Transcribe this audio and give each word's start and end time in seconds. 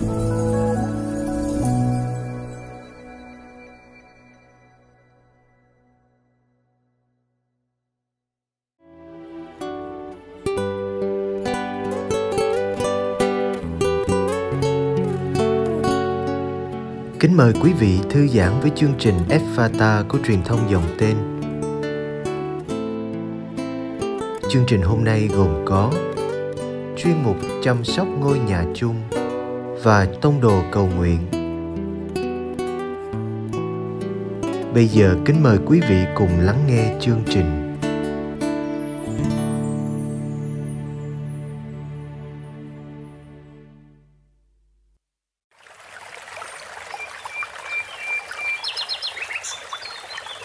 Kính 0.00 0.06
mời 17.36 17.52
quý 17.62 17.72
vị 17.72 17.98
thư 18.10 18.26
giãn 18.26 18.60
với 18.60 18.70
chương 18.76 18.92
trình 18.98 19.14
Fata 19.56 20.08
của 20.08 20.18
truyền 20.26 20.42
thông 20.42 20.70
dòng 20.70 20.96
tên. 20.98 21.16
Chương 24.50 24.64
trình 24.66 24.82
hôm 24.82 25.04
nay 25.04 25.28
gồm 25.36 25.64
có 25.66 25.92
chuyên 26.96 27.14
mục 27.24 27.36
chăm 27.62 27.84
sóc 27.84 28.06
ngôi 28.20 28.38
nhà 28.38 28.64
chung 28.74 28.96
và 29.82 30.06
tông 30.22 30.40
đồ 30.40 30.62
cầu 30.72 30.88
nguyện. 30.96 31.18
Bây 34.74 34.86
giờ 34.86 35.16
kính 35.24 35.42
mời 35.42 35.58
quý 35.66 35.80
vị 35.88 36.04
cùng 36.14 36.40
lắng 36.40 36.64
nghe 36.66 36.96
chương 37.00 37.22
trình. 37.30 37.64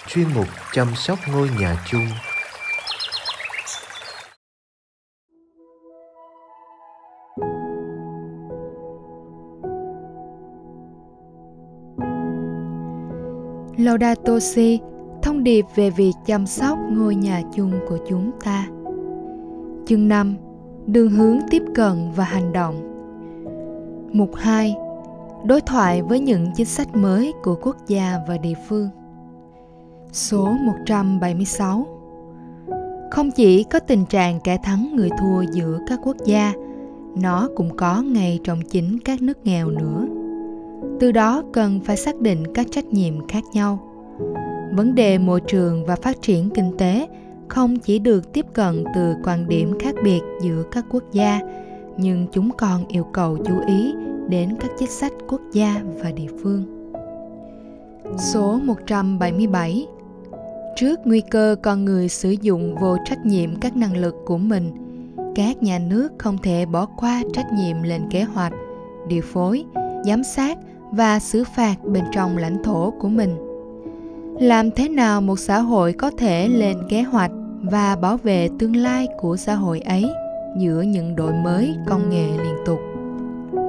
chuyên 0.08 0.28
mục 0.34 0.48
chăm 0.74 0.88
sóc 0.96 1.20
ngôi 1.32 1.50
nhà 1.60 1.84
chung 1.86 2.08
Laudato 13.84 14.40
Si, 14.40 14.80
thông 15.22 15.44
điệp 15.44 15.66
về 15.76 15.90
việc 15.90 16.12
chăm 16.26 16.46
sóc 16.46 16.78
ngôi 16.92 17.16
nhà 17.16 17.42
chung 17.56 17.72
của 17.90 17.98
chúng 18.10 18.32
ta. 18.44 18.68
Chương 19.86 20.08
5. 20.08 20.36
Đường 20.86 21.10
hướng 21.10 21.38
tiếp 21.50 21.64
cận 21.76 22.12
và 22.16 22.24
hành 22.24 22.54
động. 22.54 22.76
Mục 24.14 24.36
2. 24.36 24.76
Đối 25.46 25.62
thoại 25.62 26.02
với 26.02 26.20
những 26.20 26.48
chính 26.56 26.66
sách 26.66 26.96
mới 26.96 27.34
của 27.44 27.56
quốc 27.62 27.78
gia 27.88 28.20
và 28.28 28.38
địa 28.38 28.54
phương. 28.68 28.90
Số 30.12 30.46
176 30.46 31.88
Không 33.12 33.32
chỉ 33.32 33.64
có 33.64 33.80
tình 33.80 34.06
trạng 34.06 34.40
kẻ 34.40 34.58
thắng 34.64 34.96
người 34.96 35.10
thua 35.22 35.42
giữa 35.42 35.80
các 35.88 36.00
quốc 36.04 36.18
gia, 36.26 36.54
nó 37.16 37.50
cũng 37.56 37.78
có 37.78 38.02
ngay 38.02 38.40
trong 38.44 38.62
chính 38.62 39.00
các 39.06 39.22
nước 39.22 39.46
nghèo 39.46 39.70
nữa. 39.70 40.23
Từ 41.00 41.12
đó 41.12 41.44
cần 41.54 41.80
phải 41.80 41.98
xác 41.98 42.20
định 42.20 42.54
các 42.54 42.68
trách 42.72 42.86
nhiệm 42.86 43.28
khác 43.28 43.44
nhau. 43.54 43.80
Vấn 44.72 44.96
đề 44.96 45.18
môi 45.18 45.42
trường 45.42 45.86
và 45.86 45.96
phát 45.96 46.22
triển 46.22 46.50
kinh 46.50 46.78
tế 46.78 47.08
không 47.48 47.80
chỉ 47.80 48.00
được 48.00 48.34
tiếp 48.34 48.46
cận 48.54 48.84
từ 48.96 49.14
quan 49.24 49.50
điểm 49.50 49.80
khác 49.80 49.96
biệt 50.04 50.22
giữa 50.42 50.64
các 50.72 50.86
quốc 50.90 51.04
gia, 51.12 51.40
nhưng 51.98 52.28
chúng 52.32 52.52
còn 52.58 52.88
yêu 52.88 53.04
cầu 53.04 53.38
chú 53.46 53.54
ý 53.68 53.94
đến 54.30 54.50
các 54.60 54.72
chính 54.80 54.92
sách 54.92 55.12
quốc 55.30 55.42
gia 55.54 55.82
và 56.04 56.12
địa 56.12 56.30
phương. 56.44 56.64
Số 58.18 58.60
177 58.64 59.88
trước 60.76 61.00
nguy 61.06 61.22
cơ 61.22 61.56
con 61.64 61.86
người 61.86 62.10
sử 62.10 62.36
dụng 62.42 62.76
vô 62.76 62.98
trách 63.06 63.26
nhiệm 63.26 63.56
các 63.56 63.78
năng 63.78 63.98
lực 63.98 64.16
của 64.26 64.38
mình 64.38 64.72
các 65.36 65.64
nhà 65.64 65.80
nước 65.80 66.12
không 66.18 66.38
thể 66.38 66.66
bỏ 66.66 66.86
qua 66.86 67.24
trách 67.34 67.54
nhiệm 67.54 67.84
lên 67.84 68.02
kế 68.12 68.24
hoạch 68.24 68.54
điều 69.08 69.22
phối 69.22 69.66
giám 70.06 70.24
sát 70.24 70.58
và 70.96 71.20
xử 71.20 71.44
phạt 71.56 71.76
bên 71.84 72.04
trong 72.12 72.38
lãnh 72.38 72.64
thổ 72.64 72.92
của 73.00 73.08
mình. 73.08 73.36
Làm 74.40 74.72
thế 74.72 74.90
nào 74.90 75.22
một 75.22 75.40
xã 75.40 75.60
hội 75.60 75.94
có 75.94 76.12
thể 76.18 76.48
lên 76.48 76.78
kế 76.90 77.02
hoạch 77.02 77.32
và 77.64 77.96
bảo 77.96 78.18
vệ 78.18 78.50
tương 78.60 78.76
lai 78.76 79.08
của 79.20 79.38
xã 79.38 79.56
hội 79.56 79.80
ấy 79.80 80.06
giữa 80.58 80.82
những 80.82 81.16
đổi 81.16 81.34
mới 81.34 81.76
công 81.88 82.10
nghệ 82.10 82.28
liên 82.44 82.56
tục? 82.66 82.80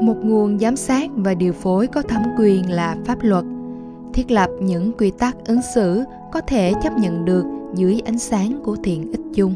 Một 0.02 0.16
nguồn 0.22 0.58
giám 0.58 0.76
sát 0.76 1.10
và 1.14 1.34
điều 1.34 1.52
phối 1.52 1.86
có 1.86 2.02
thẩm 2.02 2.22
quyền 2.38 2.70
là 2.70 2.96
pháp 3.04 3.18
luật, 3.22 3.44
thiết 4.14 4.30
lập 4.30 4.50
những 4.60 4.92
quy 4.98 5.10
tắc 5.10 5.36
ứng 5.46 5.60
xử 5.74 6.04
có 6.32 6.40
thể 6.40 6.72
chấp 6.82 6.92
nhận 6.98 7.24
được 7.24 7.44
dưới 7.74 8.00
ánh 8.04 8.18
sáng 8.18 8.60
của 8.64 8.76
thiện 8.84 9.12
ích 9.12 9.20
chung. 9.34 9.54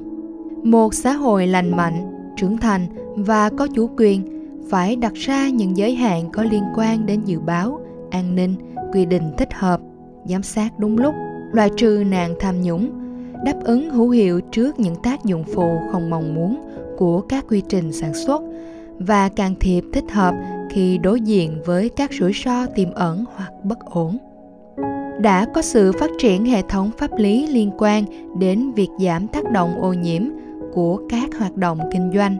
Một 0.62 0.94
xã 0.94 1.12
hội 1.12 1.46
lành 1.46 1.76
mạnh, 1.76 2.12
trưởng 2.36 2.58
thành 2.58 2.86
và 3.16 3.50
có 3.50 3.68
chủ 3.74 3.90
quyền 3.96 4.37
phải 4.70 4.96
đặt 4.96 5.14
ra 5.14 5.48
những 5.48 5.76
giới 5.76 5.94
hạn 5.94 6.30
có 6.32 6.42
liên 6.42 6.64
quan 6.76 7.06
đến 7.06 7.20
dự 7.24 7.40
báo, 7.40 7.80
an 8.10 8.34
ninh, 8.34 8.54
quy 8.92 9.06
định 9.06 9.32
thích 9.38 9.54
hợp, 9.54 9.80
giám 10.24 10.42
sát 10.42 10.78
đúng 10.78 10.98
lúc, 10.98 11.14
loại 11.52 11.70
trừ 11.76 12.04
nạn 12.06 12.34
tham 12.40 12.62
nhũng, 12.62 12.90
đáp 13.44 13.64
ứng 13.64 13.90
hữu 13.90 14.10
hiệu 14.10 14.40
trước 14.40 14.80
những 14.80 14.94
tác 15.02 15.24
dụng 15.24 15.44
phụ 15.54 15.78
không 15.92 16.10
mong 16.10 16.34
muốn 16.34 16.56
của 16.98 17.20
các 17.20 17.44
quy 17.48 17.62
trình 17.68 17.92
sản 17.92 18.14
xuất 18.14 18.42
và 18.98 19.28
can 19.28 19.54
thiệp 19.60 19.84
thích 19.92 20.10
hợp 20.12 20.34
khi 20.70 20.98
đối 20.98 21.20
diện 21.20 21.62
với 21.66 21.88
các 21.88 22.10
rủi 22.12 22.32
ro 22.44 22.66
tiềm 22.66 22.92
ẩn 22.94 23.24
hoặc 23.34 23.52
bất 23.64 23.78
ổn. 23.80 24.18
Đã 25.20 25.46
có 25.54 25.62
sự 25.62 25.92
phát 25.92 26.10
triển 26.18 26.44
hệ 26.44 26.62
thống 26.62 26.90
pháp 26.98 27.10
lý 27.18 27.46
liên 27.46 27.70
quan 27.78 28.04
đến 28.38 28.72
việc 28.72 28.88
giảm 29.00 29.26
tác 29.26 29.50
động 29.52 29.82
ô 29.82 29.92
nhiễm 29.92 30.22
của 30.72 31.00
các 31.08 31.38
hoạt 31.38 31.56
động 31.56 31.78
kinh 31.92 32.10
doanh, 32.14 32.36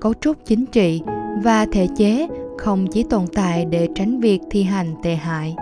cấu 0.00 0.14
trúc 0.14 0.36
chính 0.44 0.66
trị 0.66 1.02
và 1.42 1.66
thể 1.72 1.86
chế 1.96 2.28
không 2.58 2.86
chỉ 2.86 3.02
tồn 3.02 3.26
tại 3.34 3.64
để 3.64 3.88
tránh 3.94 4.20
việc 4.20 4.40
thi 4.50 4.62
hành 4.62 4.94
tệ 5.02 5.14
hại, 5.14 5.56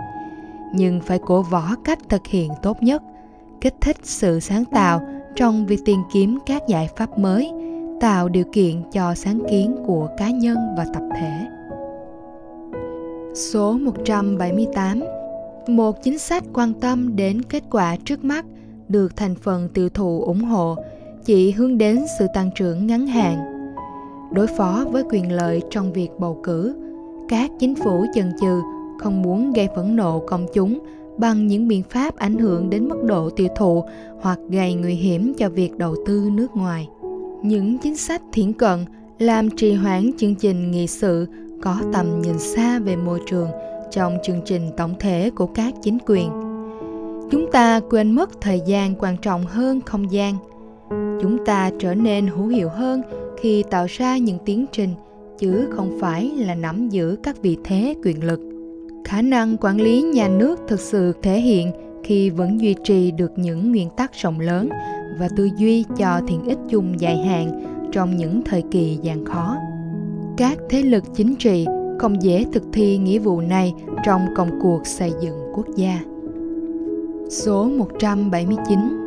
nhưng 0.73 0.99
phải 1.01 1.19
cổ 1.19 1.41
võ 1.41 1.75
cách 1.83 1.99
thực 2.09 2.27
hiện 2.27 2.51
tốt 2.61 2.83
nhất, 2.83 3.01
kích 3.61 3.75
thích 3.81 3.97
sự 4.03 4.39
sáng 4.39 4.65
tạo 4.65 5.01
trong 5.35 5.65
việc 5.65 5.79
tìm 5.85 5.99
kiếm 6.13 6.39
các 6.45 6.63
giải 6.67 6.89
pháp 6.95 7.19
mới, 7.19 7.51
tạo 8.01 8.29
điều 8.29 8.45
kiện 8.53 8.83
cho 8.91 9.15
sáng 9.15 9.39
kiến 9.49 9.75
của 9.85 10.07
cá 10.17 10.29
nhân 10.29 10.57
và 10.77 10.85
tập 10.93 11.03
thể. 11.19 11.45
Số 13.35 13.77
178 13.77 15.03
một 15.67 16.03
chính 16.03 16.19
sách 16.19 16.43
quan 16.53 16.73
tâm 16.73 17.15
đến 17.15 17.41
kết 17.41 17.63
quả 17.71 17.95
trước 18.05 18.23
mắt 18.23 18.45
được 18.87 19.15
thành 19.15 19.35
phần 19.35 19.69
tiêu 19.73 19.89
thụ 19.89 20.21
ủng 20.21 20.43
hộ, 20.43 20.75
chỉ 21.25 21.51
hướng 21.51 21.77
đến 21.77 22.05
sự 22.19 22.27
tăng 22.33 22.49
trưởng 22.55 22.87
ngắn 22.87 23.07
hạn 23.07 23.54
đối 24.35 24.47
phó 24.47 24.85
với 24.91 25.03
quyền 25.09 25.31
lợi 25.31 25.61
trong 25.69 25.93
việc 25.93 26.09
bầu 26.19 26.39
cử. 26.43 26.75
Các 27.29 27.51
chính 27.59 27.75
phủ 27.75 28.05
chần 28.13 28.31
chừ, 28.41 28.61
không 28.99 29.21
muốn 29.21 29.53
gây 29.53 29.67
phẫn 29.75 29.95
nộ 29.95 30.23
công 30.27 30.45
chúng 30.53 30.79
bằng 31.17 31.47
những 31.47 31.67
biện 31.67 31.83
pháp 31.89 32.15
ảnh 32.15 32.37
hưởng 32.37 32.69
đến 32.69 32.89
mức 32.89 33.03
độ 33.03 33.29
tiêu 33.29 33.47
thụ 33.55 33.83
hoặc 34.21 34.39
gây 34.49 34.73
nguy 34.73 34.93
hiểm 34.93 35.33
cho 35.37 35.49
việc 35.49 35.77
đầu 35.77 35.95
tư 36.05 36.29
nước 36.33 36.55
ngoài. 36.55 36.89
Những 37.43 37.77
chính 37.77 37.97
sách 37.97 38.21
thiển 38.31 38.53
cận 38.53 38.85
làm 39.19 39.49
trì 39.49 39.73
hoãn 39.73 40.11
chương 40.17 40.35
trình 40.35 40.71
nghị 40.71 40.87
sự 40.87 41.27
có 41.61 41.77
tầm 41.93 42.21
nhìn 42.21 42.39
xa 42.39 42.79
về 42.79 42.95
môi 42.95 43.19
trường 43.25 43.49
trong 43.91 44.17
chương 44.23 44.41
trình 44.45 44.61
tổng 44.77 44.93
thể 44.99 45.29
của 45.35 45.47
các 45.47 45.73
chính 45.81 45.97
quyền. 46.05 46.29
Chúng 47.31 47.51
ta 47.51 47.79
quên 47.89 48.11
mất 48.11 48.41
thời 48.41 48.61
gian 48.65 48.95
quan 48.99 49.17
trọng 49.17 49.43
hơn 49.45 49.81
không 49.81 50.11
gian 50.11 50.35
chúng 51.21 51.45
ta 51.45 51.71
trở 51.79 51.95
nên 51.95 52.27
hữu 52.27 52.47
hiệu 52.47 52.69
hơn 52.69 53.01
khi 53.41 53.63
tạo 53.69 53.85
ra 53.89 54.17
những 54.17 54.37
tiến 54.45 54.65
trình, 54.71 54.89
chứ 55.39 55.67
không 55.71 55.97
phải 55.99 56.31
là 56.37 56.55
nắm 56.55 56.89
giữ 56.89 57.17
các 57.23 57.41
vị 57.41 57.57
thế 57.63 57.95
quyền 58.03 58.23
lực 58.23 58.39
khả 59.05 59.21
năng 59.21 59.57
quản 59.57 59.81
lý 59.81 60.01
nhà 60.01 60.27
nước 60.27 60.59
thực 60.67 60.79
sự 60.79 61.13
thể 61.21 61.41
hiện 61.41 61.71
khi 62.03 62.29
vẫn 62.29 62.61
duy 62.61 62.75
trì 62.83 63.11
được 63.11 63.31
những 63.35 63.71
nguyên 63.71 63.89
tắc 63.89 64.13
rộng 64.13 64.39
lớn 64.39 64.69
và 65.19 65.29
tư 65.37 65.49
duy 65.57 65.85
cho 65.97 66.21
thiện 66.27 66.43
ích 66.45 66.57
chung 66.69 66.99
dài 66.99 67.17
hạn 67.17 67.63
trong 67.91 68.17
những 68.17 68.41
thời 68.45 68.63
kỳ 68.71 68.99
gian 69.01 69.25
khó 69.25 69.57
các 70.37 70.57
thế 70.69 70.81
lực 70.81 71.03
chính 71.15 71.35
trị 71.35 71.65
không 71.99 72.21
dễ 72.21 72.45
thực 72.53 72.63
thi 72.73 72.97
nghĩa 72.97 73.19
vụ 73.19 73.41
này 73.41 73.73
trong 74.05 74.21
công 74.35 74.59
cuộc 74.61 74.87
xây 74.87 75.11
dựng 75.21 75.35
quốc 75.53 75.67
gia. 75.75 75.99
Số 77.29 77.69
179 77.69 79.04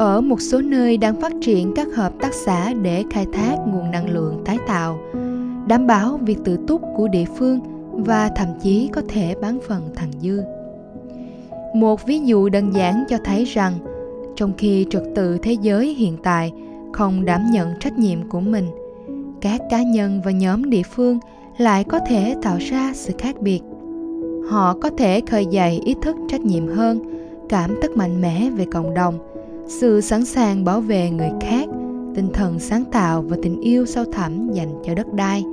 ở 0.00 0.20
một 0.20 0.40
số 0.40 0.60
nơi 0.60 0.96
đang 0.96 1.20
phát 1.20 1.32
triển 1.40 1.72
các 1.76 1.88
hợp 1.94 2.12
tác 2.20 2.34
xã 2.34 2.74
để 2.74 3.04
khai 3.10 3.26
thác 3.32 3.56
nguồn 3.66 3.90
năng 3.90 4.10
lượng 4.10 4.42
tái 4.44 4.58
tạo, 4.66 4.98
đảm 5.66 5.86
bảo 5.86 6.20
việc 6.22 6.38
tự 6.44 6.58
túc 6.66 6.82
của 6.96 7.08
địa 7.08 7.24
phương 7.36 7.60
và 7.92 8.30
thậm 8.36 8.48
chí 8.62 8.88
có 8.92 9.02
thể 9.08 9.34
bán 9.40 9.58
phần 9.68 9.82
thặng 9.94 10.12
dư. 10.20 10.42
Một 11.74 12.06
ví 12.06 12.18
dụ 12.18 12.48
đơn 12.48 12.70
giản 12.74 13.04
cho 13.08 13.16
thấy 13.24 13.44
rằng, 13.44 13.72
trong 14.36 14.52
khi 14.58 14.86
trật 14.90 15.02
tự 15.14 15.38
thế 15.38 15.56
giới 15.62 15.94
hiện 15.94 16.16
tại 16.22 16.52
không 16.92 17.24
đảm 17.24 17.50
nhận 17.52 17.68
trách 17.80 17.98
nhiệm 17.98 18.28
của 18.28 18.40
mình, 18.40 18.66
các 19.40 19.60
cá 19.70 19.82
nhân 19.82 20.20
và 20.24 20.30
nhóm 20.30 20.70
địa 20.70 20.82
phương– 20.82 21.18
lại 21.60 21.84
có 21.84 21.98
thể 22.06 22.34
tạo 22.42 22.58
ra 22.58 22.92
sự 22.94 23.12
khác 23.18 23.40
biệt 23.40 23.60
họ 24.50 24.76
có 24.82 24.90
thể 24.90 25.20
khơi 25.20 25.46
dậy 25.46 25.80
ý 25.84 25.94
thức 26.02 26.16
trách 26.28 26.40
nhiệm 26.40 26.66
hơn 26.66 27.00
cảm 27.48 27.78
thức 27.82 27.96
mạnh 27.96 28.20
mẽ 28.20 28.50
về 28.50 28.66
cộng 28.72 28.94
đồng 28.94 29.29
sự 29.70 30.00
sẵn 30.00 30.24
sàng 30.24 30.64
bảo 30.64 30.80
vệ 30.80 31.10
người 31.10 31.30
khác, 31.40 31.68
tinh 32.14 32.28
thần 32.32 32.58
sáng 32.58 32.84
tạo 32.92 33.22
và 33.22 33.36
tình 33.42 33.60
yêu 33.60 33.86
sâu 33.86 34.04
thẳm 34.12 34.50
dành 34.52 34.68
cho 34.84 34.94
đất 34.94 35.14
đai. 35.14 35.44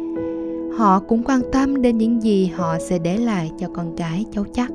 Họ 0.78 1.00
cũng 1.00 1.24
quan 1.24 1.42
tâm 1.52 1.82
đến 1.82 1.98
những 1.98 2.24
gì 2.24 2.46
họ 2.46 2.78
sẽ 2.80 3.00
để 3.00 3.18
lại 3.18 3.52
cho 3.60 3.68
con 3.74 3.96
cái 3.98 4.26
cháu 4.32 4.46
chắc. 4.54 4.72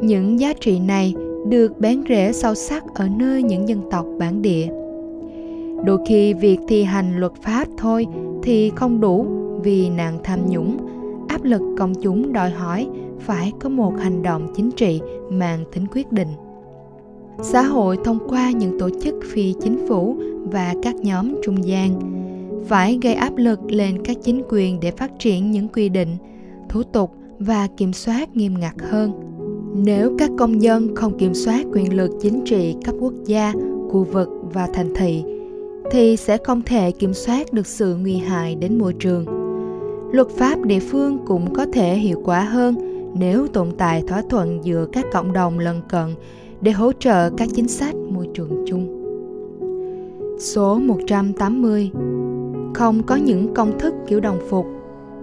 Những 0.00 0.40
giá 0.40 0.52
trị 0.60 0.78
này 0.78 1.14
được 1.48 1.80
bén 1.80 2.02
rễ 2.08 2.32
sâu 2.32 2.54
sắc 2.54 2.84
ở 2.94 3.08
nơi 3.08 3.42
những 3.42 3.68
dân 3.68 3.80
tộc 3.90 4.06
bản 4.18 4.42
địa. 4.42 4.68
Đôi 5.84 5.98
khi 6.08 6.34
việc 6.34 6.58
thi 6.68 6.82
hành 6.82 7.16
luật 7.16 7.32
pháp 7.42 7.68
thôi 7.78 8.06
thì 8.42 8.70
không 8.76 9.00
đủ 9.00 9.26
vì 9.62 9.90
nạn 9.90 10.18
tham 10.24 10.40
nhũng, 10.48 10.76
áp 11.28 11.44
lực 11.44 11.62
công 11.78 11.94
chúng 11.94 12.32
đòi 12.32 12.50
hỏi 12.50 12.88
phải 13.20 13.52
có 13.60 13.68
một 13.68 13.92
hành 13.98 14.22
động 14.22 14.46
chính 14.56 14.70
trị 14.70 15.00
mang 15.30 15.64
tính 15.72 15.86
quyết 15.94 16.12
định 16.12 16.28
xã 17.42 17.62
hội 17.62 17.98
thông 18.04 18.18
qua 18.28 18.50
những 18.50 18.78
tổ 18.78 18.90
chức 19.02 19.14
phi 19.32 19.54
chính 19.62 19.86
phủ 19.88 20.16
và 20.44 20.74
các 20.82 20.96
nhóm 20.96 21.34
trung 21.42 21.64
gian. 21.64 22.00
Phải 22.68 22.98
gây 23.02 23.14
áp 23.14 23.36
lực 23.36 23.60
lên 23.72 24.02
các 24.04 24.16
chính 24.22 24.42
quyền 24.48 24.80
để 24.80 24.90
phát 24.90 25.10
triển 25.18 25.50
những 25.50 25.68
quy 25.68 25.88
định, 25.88 26.16
thủ 26.68 26.82
tục 26.82 27.12
và 27.38 27.68
kiểm 27.76 27.92
soát 27.92 28.36
nghiêm 28.36 28.60
ngặt 28.60 28.74
hơn. 28.90 29.12
Nếu 29.74 30.14
các 30.18 30.30
công 30.38 30.62
dân 30.62 30.94
không 30.94 31.18
kiểm 31.18 31.34
soát 31.34 31.66
quyền 31.72 31.96
lực 31.96 32.10
chính 32.20 32.44
trị 32.44 32.76
cấp 32.84 32.94
quốc 33.00 33.14
gia, 33.24 33.52
khu 33.90 34.04
vực 34.04 34.28
và 34.42 34.68
thành 34.74 34.94
thị, 34.94 35.24
thì 35.90 36.16
sẽ 36.16 36.38
không 36.44 36.62
thể 36.62 36.90
kiểm 36.90 37.14
soát 37.14 37.52
được 37.52 37.66
sự 37.66 37.96
nguy 37.96 38.16
hại 38.16 38.54
đến 38.54 38.78
môi 38.78 38.92
trường. 38.92 39.24
Luật 40.12 40.28
pháp 40.28 40.62
địa 40.62 40.80
phương 40.80 41.18
cũng 41.26 41.54
có 41.54 41.66
thể 41.72 41.96
hiệu 41.96 42.22
quả 42.24 42.40
hơn 42.40 42.74
nếu 43.14 43.46
tồn 43.46 43.68
tại 43.78 44.02
thỏa 44.08 44.22
thuận 44.30 44.64
giữa 44.64 44.86
các 44.92 45.04
cộng 45.12 45.32
đồng 45.32 45.58
lân 45.58 45.80
cận 45.88 46.14
để 46.60 46.72
hỗ 46.72 46.92
trợ 46.92 47.30
các 47.30 47.48
chính 47.54 47.68
sách 47.68 47.94
môi 47.94 48.28
trường 48.34 48.64
chung. 48.66 48.96
Số 50.38 50.78
180 50.78 51.90
Không 52.74 53.02
có 53.02 53.16
những 53.16 53.54
công 53.54 53.78
thức 53.78 53.94
kiểu 54.06 54.20
đồng 54.20 54.38
phục 54.48 54.66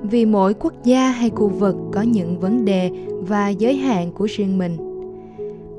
vì 0.01 0.25
mỗi 0.25 0.54
quốc 0.54 0.74
gia 0.84 1.10
hay 1.10 1.30
khu 1.30 1.48
vực 1.48 1.75
có 1.92 2.01
những 2.01 2.39
vấn 2.39 2.66
đề 2.66 2.92
và 3.07 3.50
giới 3.50 3.75
hạn 3.75 4.12
của 4.12 4.25
riêng 4.25 4.57
mình. 4.57 4.78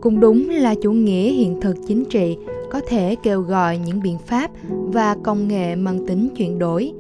Cũng 0.01 0.21
đúng 0.21 0.49
là 0.51 0.75
chủ 0.83 0.93
nghĩa 0.93 1.31
hiện 1.31 1.61
thực 1.61 1.77
chính 1.87 2.05
trị 2.05 2.37
có 2.71 2.81
thể 2.89 3.17
kêu 3.23 3.41
gọi 3.41 3.79
những 3.79 4.03
biện 4.03 4.19
pháp 4.19 4.51
và 4.69 5.17
công 5.23 5.49
nghệ 5.49 5.77
mang 5.77 6.07
tính 6.07 6.29
chuyển 6.37 6.59
đổi, 6.59 6.93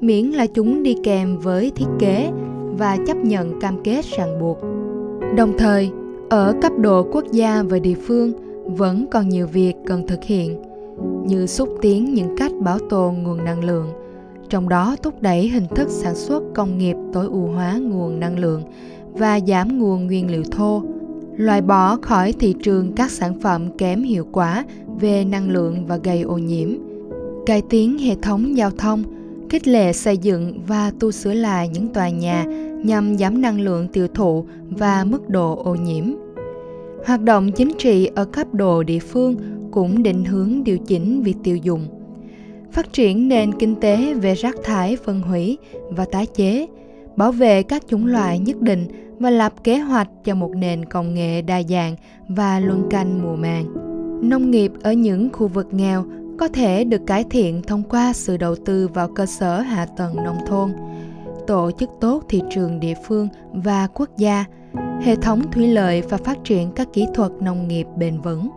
miễn 0.00 0.26
là 0.26 0.46
chúng 0.46 0.82
đi 0.82 0.96
kèm 1.02 1.38
với 1.38 1.70
thiết 1.70 1.86
kế 1.98 2.30
và 2.78 2.96
chấp 3.06 3.16
nhận 3.16 3.60
cam 3.60 3.82
kết 3.84 4.04
ràng 4.16 4.40
buộc. 4.40 4.58
Đồng 5.36 5.52
thời, 5.58 5.90
ở 6.32 6.54
cấp 6.62 6.72
độ 6.78 7.06
quốc 7.12 7.24
gia 7.32 7.62
và 7.62 7.78
địa 7.78 7.94
phương, 8.06 8.32
vẫn 8.66 9.06
còn 9.10 9.28
nhiều 9.28 9.46
việc 9.46 9.74
cần 9.86 10.06
thực 10.06 10.24
hiện, 10.24 10.62
như 11.26 11.46
xúc 11.46 11.68
tiến 11.80 12.14
những 12.14 12.36
cách 12.36 12.52
bảo 12.60 12.78
tồn 12.90 13.14
nguồn 13.14 13.44
năng 13.44 13.64
lượng, 13.64 13.88
trong 14.48 14.68
đó 14.68 14.96
thúc 15.02 15.22
đẩy 15.22 15.48
hình 15.48 15.66
thức 15.74 15.88
sản 15.88 16.14
xuất 16.14 16.42
công 16.54 16.78
nghiệp 16.78 16.96
tối 17.12 17.26
ưu 17.26 17.46
hóa 17.46 17.78
nguồn 17.82 18.20
năng 18.20 18.38
lượng 18.38 18.62
và 19.12 19.40
giảm 19.40 19.78
nguồn 19.78 20.06
nguyên 20.06 20.30
liệu 20.30 20.42
thô, 20.50 20.82
loại 21.36 21.62
bỏ 21.62 21.96
khỏi 22.02 22.32
thị 22.32 22.54
trường 22.62 22.92
các 22.92 23.10
sản 23.10 23.40
phẩm 23.40 23.76
kém 23.78 24.02
hiệu 24.02 24.26
quả 24.32 24.64
về 25.00 25.24
năng 25.24 25.50
lượng 25.50 25.86
và 25.86 25.96
gây 25.96 26.22
ô 26.22 26.38
nhiễm, 26.38 26.68
cải 27.46 27.62
tiến 27.70 27.98
hệ 27.98 28.14
thống 28.22 28.56
giao 28.56 28.70
thông, 28.70 29.02
khích 29.48 29.68
lệ 29.68 29.92
xây 29.92 30.18
dựng 30.18 30.60
và 30.66 30.92
tu 31.00 31.10
sửa 31.10 31.34
lại 31.34 31.68
những 31.68 31.88
tòa 31.88 32.08
nhà 32.08 32.44
nhằm 32.82 33.18
giảm 33.18 33.40
năng 33.40 33.60
lượng 33.60 33.88
tiêu 33.88 34.08
thụ 34.14 34.44
và 34.70 35.04
mức 35.04 35.28
độ 35.28 35.62
ô 35.64 35.74
nhiễm. 35.74 36.04
Hoạt 37.06 37.22
động 37.22 37.52
chính 37.52 37.72
trị 37.78 38.10
ở 38.14 38.24
cấp 38.24 38.54
độ 38.54 38.82
địa 38.82 38.98
phương 38.98 39.36
cũng 39.70 40.02
định 40.02 40.24
hướng 40.24 40.64
điều 40.64 40.78
chỉnh 40.78 41.22
việc 41.22 41.36
tiêu 41.42 41.56
dùng. 41.56 41.86
Phát 42.72 42.92
triển 42.92 43.28
nền 43.28 43.52
kinh 43.58 43.80
tế 43.80 44.14
về 44.14 44.34
rác 44.34 44.56
thải 44.64 44.96
phân 44.96 45.20
hủy 45.20 45.58
và 45.90 46.04
tái 46.12 46.26
chế, 46.26 46.66
bảo 47.16 47.32
vệ 47.32 47.62
các 47.62 47.82
chủng 47.88 48.06
loại 48.06 48.38
nhất 48.38 48.60
định 48.60 48.86
và 49.18 49.30
lập 49.30 49.52
kế 49.64 49.78
hoạch 49.78 50.08
cho 50.24 50.34
một 50.34 50.50
nền 50.56 50.84
công 50.84 51.14
nghệ 51.14 51.42
đa 51.42 51.62
dạng 51.62 51.96
và 52.28 52.60
luân 52.60 52.86
canh 52.90 53.22
mùa 53.22 53.36
màng. 53.36 53.64
Nông 54.28 54.50
nghiệp 54.50 54.72
ở 54.82 54.92
những 54.92 55.30
khu 55.32 55.48
vực 55.48 55.68
nghèo 55.72 56.04
có 56.38 56.48
thể 56.48 56.84
được 56.84 57.06
cải 57.06 57.24
thiện 57.30 57.62
thông 57.62 57.82
qua 57.82 58.12
sự 58.12 58.36
đầu 58.36 58.54
tư 58.64 58.88
vào 58.88 59.08
cơ 59.08 59.26
sở 59.26 59.60
hạ 59.60 59.86
tầng 59.96 60.16
nông 60.16 60.38
thôn, 60.46 60.72
tổ 61.46 61.70
chức 61.70 61.90
tốt 62.00 62.22
thị 62.28 62.42
trường 62.50 62.80
địa 62.80 62.94
phương 63.06 63.28
và 63.52 63.86
quốc 63.94 64.08
gia, 64.16 64.44
hệ 65.02 65.16
thống 65.16 65.42
thủy 65.52 65.68
lợi 65.68 66.02
và 66.02 66.16
phát 66.16 66.38
triển 66.44 66.72
các 66.72 66.88
kỹ 66.92 67.06
thuật 67.14 67.32
nông 67.40 67.68
nghiệp 67.68 67.86
bền 67.96 68.20
vững. 68.20 68.50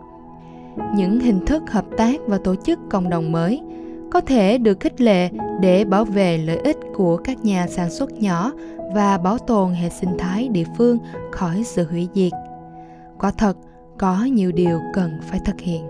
Những 0.94 1.20
hình 1.20 1.46
thức 1.46 1.62
hợp 1.70 1.84
tác 1.96 2.20
và 2.26 2.38
tổ 2.44 2.54
chức 2.54 2.78
cộng 2.90 3.10
đồng 3.10 3.32
mới 3.32 3.62
có 4.10 4.20
thể 4.20 4.58
được 4.58 4.80
khích 4.80 5.00
lệ 5.00 5.28
để 5.60 5.84
bảo 5.84 6.04
vệ 6.04 6.38
lợi 6.38 6.56
ích 6.56 6.76
của 6.94 7.16
các 7.16 7.44
nhà 7.44 7.66
sản 7.68 7.90
xuất 7.90 8.12
nhỏ 8.12 8.52
và 8.94 9.18
bảo 9.18 9.38
tồn 9.38 9.72
hệ 9.72 9.90
sinh 9.90 10.10
thái 10.18 10.48
địa 10.48 10.64
phương 10.76 10.98
khỏi 11.32 11.62
sự 11.64 11.86
hủy 11.90 12.08
diệt. 12.14 12.32
Quả 13.18 13.30
thật, 13.30 13.56
có 13.98 14.24
nhiều 14.24 14.52
điều 14.52 14.80
cần 14.94 15.10
phải 15.30 15.40
thực 15.44 15.60
hiện. 15.60 15.84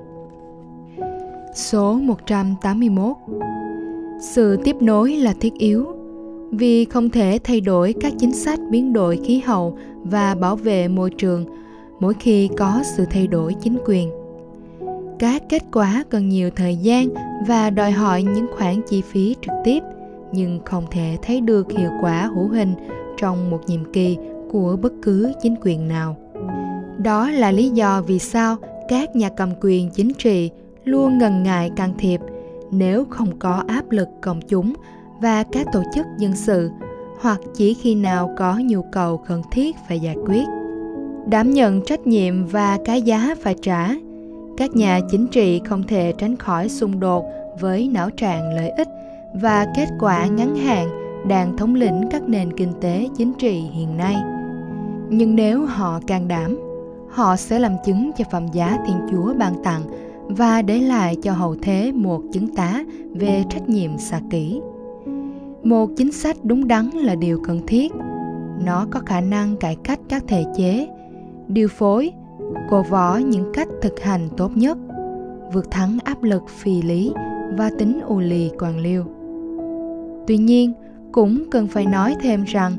Số 1.55 1.95
181 1.95 3.17
Sự 4.21 4.57
tiếp 4.65 4.77
nối 4.81 5.17
là 5.17 5.35
thiết 5.41 5.55
yếu 5.55 5.96
vì 6.51 6.85
không 6.85 7.11
thể 7.11 7.39
thay 7.45 7.61
đổi 7.61 7.95
các 8.01 8.13
chính 8.19 8.33
sách 8.33 8.61
biến 8.71 8.93
đổi 8.93 9.21
khí 9.25 9.39
hậu 9.39 9.79
và 10.03 10.35
bảo 10.35 10.57
vệ 10.57 10.89
môi 10.89 11.11
trường, 11.11 11.45
mỗi 12.01 12.15
khi 12.15 12.49
có 12.57 12.83
sự 12.97 13.05
thay 13.11 13.27
đổi 13.27 13.55
chính 13.61 13.79
quyền. 13.87 14.11
Các 15.19 15.43
kết 15.49 15.63
quả 15.73 16.05
cần 16.11 16.29
nhiều 16.29 16.51
thời 16.57 16.77
gian 16.77 17.09
và 17.47 17.71
đòi 17.71 17.91
hỏi 17.91 18.23
những 18.23 18.47
khoản 18.57 18.75
chi 18.89 19.03
phí 19.03 19.37
trực 19.43 19.55
tiếp, 19.65 19.83
nhưng 20.33 20.61
không 20.65 20.85
thể 20.91 21.17
thấy 21.23 21.41
được 21.41 21.73
hiệu 21.73 21.91
quả 22.01 22.31
hữu 22.35 22.49
hình 22.49 22.75
trong 23.17 23.51
một 23.51 23.61
nhiệm 23.67 23.93
kỳ 23.93 24.17
của 24.51 24.77
bất 24.83 24.93
cứ 25.03 25.33
chính 25.43 25.55
quyền 25.61 25.89
nào. 25.89 26.17
Đó 26.99 27.31
là 27.31 27.51
lý 27.53 27.69
do 27.69 28.03
vì 28.03 28.19
sao 28.19 28.57
các 28.89 29.17
nhà 29.17 29.29
cầm 29.29 29.51
quyền 29.61 29.91
chính 29.91 30.13
trị 30.15 30.51
luôn 30.85 31.19
ngần 31.19 31.43
ngại 31.43 31.71
can 31.77 31.93
thiệp 31.99 32.21
nếu 32.71 33.05
không 33.05 33.39
có 33.39 33.63
áp 33.67 33.91
lực 33.91 34.09
công 34.21 34.41
chúng 34.49 34.75
và 35.21 35.45
các 35.53 35.67
tổ 35.73 35.83
chức 35.95 36.07
dân 36.19 36.37
sự, 36.37 36.71
hoặc 37.21 37.41
chỉ 37.55 37.75
khi 37.75 37.95
nào 37.95 38.35
có 38.39 38.59
nhu 38.65 38.83
cầu 38.93 39.17
cần 39.17 39.43
thiết 39.51 39.77
phải 39.89 40.01
giải 40.01 40.17
quyết. 40.27 40.45
Đảm 41.27 41.51
nhận 41.51 41.81
trách 41.87 42.07
nhiệm 42.07 42.47
và 42.47 42.79
cái 42.85 43.03
giá 43.03 43.35
phải 43.43 43.55
trả, 43.63 43.89
các 44.57 44.77
nhà 44.77 45.01
chính 45.11 45.27
trị 45.27 45.61
không 45.65 45.83
thể 45.83 46.13
tránh 46.19 46.37
khỏi 46.37 46.69
xung 46.69 47.01
đột 47.01 47.25
với 47.61 47.89
não 47.89 48.11
trạng 48.11 48.55
lợi 48.55 48.69
ích 48.69 48.89
và 49.35 49.67
kết 49.77 49.89
quả 50.01 50.27
ngắn 50.27 50.57
hạn 50.57 50.89
đang 51.29 51.57
thống 51.57 51.75
lĩnh 51.75 52.09
các 52.11 52.23
nền 52.29 52.53
kinh 52.57 52.73
tế 52.81 53.09
chính 53.17 53.33
trị 53.39 53.61
hiện 53.73 53.97
nay. 53.97 54.17
Nhưng 55.09 55.37
nếu 55.37 55.67
họ 55.67 56.01
can 56.07 56.29
đảm, 56.29 56.59
họ 57.11 57.37
sẽ 57.37 57.59
làm 57.59 57.73
chứng 57.85 58.11
cho 58.19 58.25
phẩm 58.33 58.47
giá 58.53 58.79
thiên 58.87 58.97
chúa 59.11 59.35
ban 59.35 59.63
tặng 59.65 59.83
và 60.29 60.63
để 60.63 60.79
lại 60.79 61.17
cho 61.23 61.33
hậu 61.33 61.57
thế 61.63 61.93
một 61.93 62.23
chứng 62.33 62.55
tá 62.57 62.85
về 63.15 63.45
trách 63.51 63.69
nhiệm 63.69 63.99
xa 63.99 64.21
kỹ 64.31 64.61
một 65.67 65.91
chính 65.97 66.13
sách 66.13 66.37
đúng 66.43 66.69
đắn 66.69 66.91
là 66.91 67.15
điều 67.15 67.41
cần 67.45 67.67
thiết. 67.67 67.93
Nó 68.65 68.87
có 68.91 69.01
khả 69.07 69.21
năng 69.21 69.57
cải 69.57 69.77
cách 69.85 70.01
các 70.09 70.25
thể 70.29 70.45
chế, 70.57 70.89
điều 71.49 71.69
phối, 71.69 72.13
cổ 72.71 72.83
võ 72.83 73.17
những 73.17 73.53
cách 73.53 73.69
thực 73.83 74.01
hành 74.01 74.29
tốt 74.37 74.51
nhất, 74.55 74.79
vượt 75.53 75.71
thắng 75.71 75.99
áp 76.05 76.23
lực 76.23 76.43
phi 76.49 76.83
lý 76.83 77.13
và 77.57 77.71
tính 77.79 78.01
ù 78.07 78.19
lì 78.19 78.51
quan 78.59 78.79
liêu. 78.79 79.05
Tuy 80.27 80.37
nhiên, 80.37 80.73
cũng 81.13 81.51
cần 81.51 81.67
phải 81.67 81.87
nói 81.87 82.17
thêm 82.21 82.45
rằng, 82.45 82.73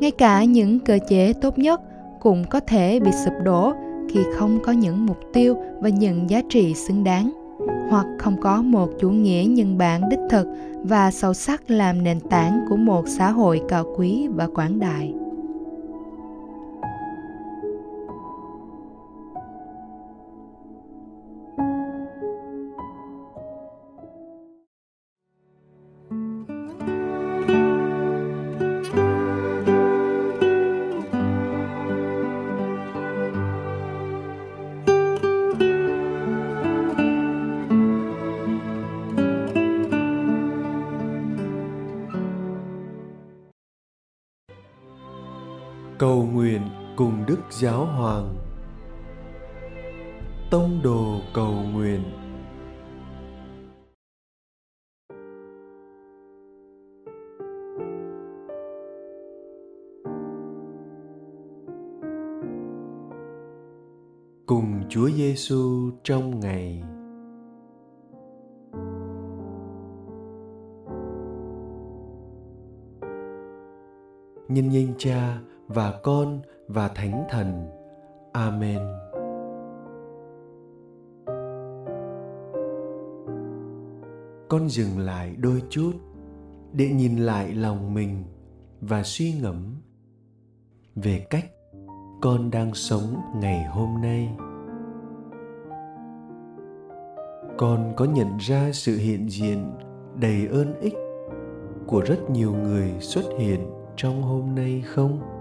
ngay 0.00 0.10
cả 0.10 0.44
những 0.44 0.78
cơ 0.78 0.98
chế 1.08 1.32
tốt 1.32 1.58
nhất 1.58 1.80
cũng 2.20 2.44
có 2.50 2.60
thể 2.60 3.00
bị 3.00 3.10
sụp 3.24 3.34
đổ 3.44 3.72
khi 4.08 4.20
không 4.34 4.58
có 4.64 4.72
những 4.72 5.06
mục 5.06 5.18
tiêu 5.32 5.56
và 5.80 5.88
những 5.88 6.30
giá 6.30 6.42
trị 6.48 6.74
xứng 6.74 7.04
đáng 7.04 7.43
hoặc 7.90 8.06
không 8.18 8.40
có 8.40 8.62
một 8.62 8.88
chủ 9.00 9.10
nghĩa 9.10 9.44
nhân 9.48 9.78
bản 9.78 10.08
đích 10.08 10.20
thực 10.30 10.46
và 10.82 11.10
sâu 11.10 11.34
sắc 11.34 11.70
làm 11.70 12.02
nền 12.02 12.20
tảng 12.20 12.64
của 12.68 12.76
một 12.76 13.04
xã 13.08 13.30
hội 13.30 13.60
cao 13.68 13.84
quý 13.96 14.28
và 14.34 14.48
quảng 14.54 14.78
đại. 14.78 15.14
cầu 46.04 46.28
nguyện 46.32 46.62
cùng 46.96 47.24
đức 47.26 47.38
giáo 47.50 47.84
hoàng 47.84 48.36
tông 50.50 50.80
đồ 50.82 51.20
cầu 51.34 51.54
nguyện 51.72 52.02
cùng 64.46 64.82
Chúa 64.88 65.10
Giêsu 65.10 65.90
trong 66.02 66.40
ngày. 66.40 66.82
Nhân 74.48 74.68
nhân 74.68 74.94
cha, 74.98 75.38
và 75.68 76.00
Con 76.02 76.40
và 76.68 76.88
Thánh 76.88 77.24
Thần. 77.30 77.68
Amen. 78.32 78.80
Con 84.48 84.68
dừng 84.68 84.98
lại 84.98 85.36
đôi 85.38 85.62
chút 85.70 85.92
để 86.72 86.88
nhìn 86.88 87.16
lại 87.16 87.54
lòng 87.54 87.94
mình 87.94 88.24
và 88.80 89.02
suy 89.02 89.34
ngẫm 89.42 89.76
về 90.94 91.26
cách 91.30 91.44
con 92.22 92.50
đang 92.50 92.74
sống 92.74 93.16
ngày 93.40 93.64
hôm 93.64 94.00
nay 94.02 94.28
con 97.58 97.92
có 97.96 98.04
nhận 98.04 98.36
ra 98.38 98.70
sự 98.72 98.96
hiện 98.96 99.28
diện 99.28 99.72
đầy 100.20 100.46
ơn 100.46 100.80
ích 100.80 100.94
của 101.86 102.00
rất 102.00 102.30
nhiều 102.30 102.52
người 102.52 102.92
xuất 103.00 103.24
hiện 103.38 103.70
trong 103.96 104.22
hôm 104.22 104.54
nay 104.54 104.82
không 104.86 105.33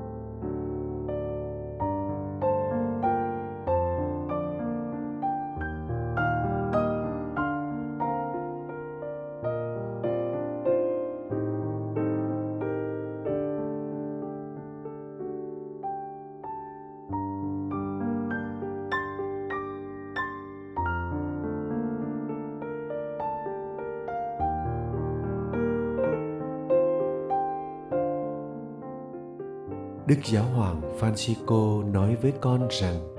Đức 30.13 30.25
Giáo 30.25 30.43
hoàng 30.43 30.81
Francisco 30.99 31.91
nói 31.91 32.15
với 32.21 32.33
con 32.41 32.67
rằng 32.69 33.15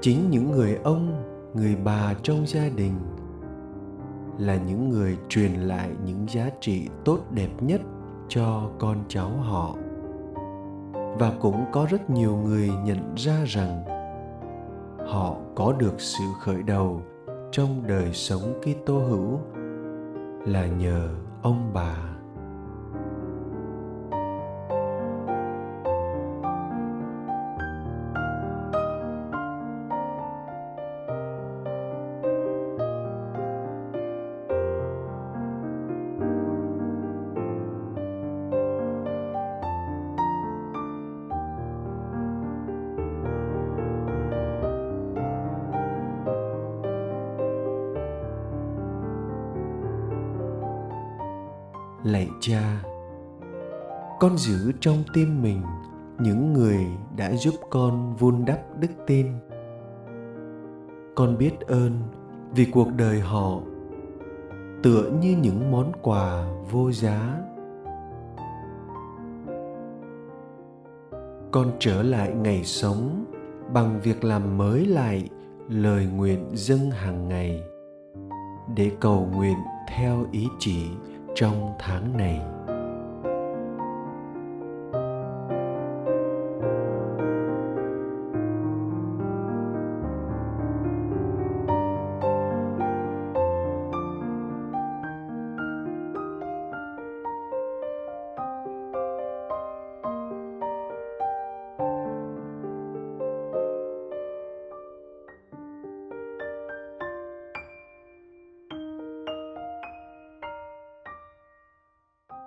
chính 0.00 0.30
những 0.30 0.50
người 0.50 0.78
ông, 0.84 1.24
người 1.54 1.76
bà 1.84 2.14
trong 2.22 2.46
gia 2.46 2.68
đình 2.68 2.92
là 4.38 4.56
những 4.56 4.88
người 4.88 5.16
truyền 5.28 5.52
lại 5.52 5.90
những 6.04 6.26
giá 6.28 6.50
trị 6.60 6.88
tốt 7.04 7.18
đẹp 7.30 7.48
nhất 7.60 7.80
cho 8.28 8.70
con 8.78 8.96
cháu 9.08 9.30
họ. 9.30 9.74
Và 11.18 11.32
cũng 11.40 11.64
có 11.72 11.86
rất 11.90 12.10
nhiều 12.10 12.36
người 12.36 12.70
nhận 12.84 13.14
ra 13.16 13.44
rằng 13.46 13.84
họ 15.06 15.36
có 15.54 15.72
được 15.72 16.00
sự 16.00 16.24
khởi 16.40 16.62
đầu 16.62 17.02
trong 17.52 17.86
đời 17.86 18.12
sống 18.12 18.60
Kitô 18.60 18.98
hữu 18.98 19.40
là 20.46 20.66
nhờ 20.66 21.08
ông 21.42 21.70
bà 21.74 22.17
lạy 52.04 52.28
cha. 52.40 52.82
Con 54.20 54.38
giữ 54.38 54.72
trong 54.80 54.96
tim 55.14 55.42
mình 55.42 55.62
những 56.18 56.52
người 56.52 56.86
đã 57.16 57.32
giúp 57.32 57.54
con 57.70 58.14
vun 58.14 58.44
đắp 58.44 58.58
đức 58.80 58.90
tin. 59.06 59.26
Con 61.14 61.38
biết 61.38 61.60
ơn 61.60 61.92
vì 62.54 62.64
cuộc 62.64 62.88
đời 62.96 63.20
họ, 63.20 63.60
tựa 64.82 65.10
như 65.20 65.36
những 65.42 65.70
món 65.70 65.92
quà 66.02 66.46
vô 66.70 66.92
giá. 66.92 67.40
Con 71.50 71.70
trở 71.78 72.02
lại 72.02 72.34
ngày 72.34 72.64
sống 72.64 73.24
bằng 73.72 74.00
việc 74.02 74.24
làm 74.24 74.58
mới 74.58 74.86
lại 74.86 75.28
lời 75.68 76.06
nguyện 76.16 76.46
dâng 76.52 76.90
hàng 76.90 77.28
ngày, 77.28 77.62
để 78.76 78.90
cầu 79.00 79.28
nguyện 79.34 79.56
theo 79.88 80.26
ý 80.32 80.48
chỉ 80.58 80.86
trong 81.40 81.74
tháng 81.78 82.16
này. 82.16 82.57